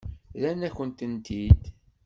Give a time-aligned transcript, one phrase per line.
[0.41, 1.61] Rran-akent-tent-id.